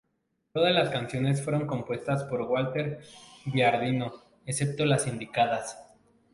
Todas 0.51 0.73
las 0.73 0.89
canciones 0.89 1.43
fueron 1.43 1.67
compuestas 1.67 2.23
por 2.23 2.41
Walter 2.41 3.01
Giardino, 3.53 4.11
excepto 4.47 4.83
las 4.83 5.05
indicadas. 5.05 5.77